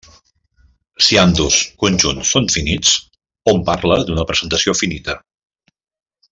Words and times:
Si 1.07 1.19
ambdós 1.23 1.57
conjunts 1.83 2.31
són 2.37 2.49
finits, 2.55 2.95
hom 3.53 3.63
parla 3.71 4.01
d'una 4.09 4.27
presentació 4.33 4.77
finita. 4.83 5.21